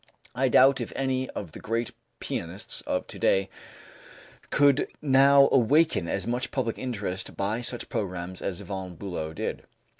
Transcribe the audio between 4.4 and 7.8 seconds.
could now awaken as much public interest by